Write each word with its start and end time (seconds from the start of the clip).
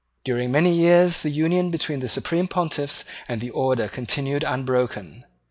During 0.23 0.51
many 0.51 0.73
years 0.73 1.21
the 1.21 1.29
union 1.29 1.69
between 1.69 1.99
the 1.99 2.07
Supreme 2.09 2.47
Pontiffs 2.47 3.05
and 3.29 3.39
the 3.39 3.51
Order 3.51 3.83
had 3.83 3.91
continued 3.91 4.43
unbroken. 4.43 5.25